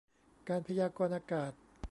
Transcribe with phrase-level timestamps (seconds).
[0.49, 1.51] การพยากรณ์อากาศ